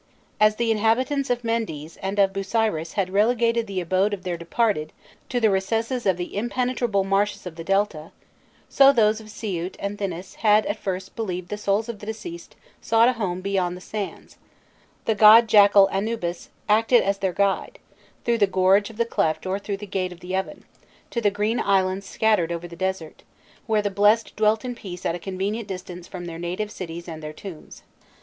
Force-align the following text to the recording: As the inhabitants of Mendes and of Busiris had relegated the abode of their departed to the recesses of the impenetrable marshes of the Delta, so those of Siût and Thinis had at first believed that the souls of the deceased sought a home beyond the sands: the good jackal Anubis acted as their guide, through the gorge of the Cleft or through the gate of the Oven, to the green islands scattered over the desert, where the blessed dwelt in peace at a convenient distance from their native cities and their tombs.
As 0.39 0.55
the 0.55 0.71
inhabitants 0.71 1.29
of 1.29 1.43
Mendes 1.43 1.95
and 1.97 2.17
of 2.17 2.33
Busiris 2.33 2.93
had 2.93 3.11
relegated 3.11 3.67
the 3.67 3.79
abode 3.79 4.15
of 4.15 4.23
their 4.23 4.35
departed 4.35 4.93
to 5.29 5.39
the 5.39 5.51
recesses 5.51 6.07
of 6.07 6.17
the 6.17 6.35
impenetrable 6.35 7.03
marshes 7.03 7.45
of 7.45 7.55
the 7.55 7.63
Delta, 7.63 8.09
so 8.67 8.91
those 8.91 9.19
of 9.21 9.27
Siût 9.27 9.75
and 9.77 9.99
Thinis 9.99 10.37
had 10.37 10.65
at 10.65 10.79
first 10.79 11.15
believed 11.15 11.49
that 11.49 11.55
the 11.57 11.61
souls 11.61 11.87
of 11.87 11.99
the 11.99 12.07
deceased 12.07 12.55
sought 12.81 13.09
a 13.09 13.13
home 13.13 13.41
beyond 13.41 13.77
the 13.77 13.79
sands: 13.79 14.37
the 15.05 15.13
good 15.13 15.47
jackal 15.47 15.87
Anubis 15.91 16.49
acted 16.67 17.03
as 17.03 17.19
their 17.19 17.31
guide, 17.31 17.77
through 18.25 18.39
the 18.39 18.47
gorge 18.47 18.89
of 18.89 18.97
the 18.97 19.05
Cleft 19.05 19.45
or 19.45 19.59
through 19.59 19.77
the 19.77 19.85
gate 19.85 20.11
of 20.11 20.21
the 20.21 20.35
Oven, 20.35 20.65
to 21.11 21.21
the 21.21 21.29
green 21.29 21.59
islands 21.59 22.07
scattered 22.09 22.51
over 22.51 22.67
the 22.67 22.75
desert, 22.75 23.21
where 23.67 23.83
the 23.83 23.91
blessed 23.91 24.35
dwelt 24.35 24.65
in 24.65 24.73
peace 24.73 25.05
at 25.05 25.13
a 25.13 25.19
convenient 25.19 25.67
distance 25.67 26.07
from 26.07 26.25
their 26.25 26.39
native 26.39 26.71
cities 26.71 27.07
and 27.07 27.21
their 27.21 27.31
tombs. 27.33 27.83